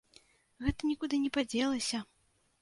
[0.65, 2.01] Гэта нікуды не падзелася.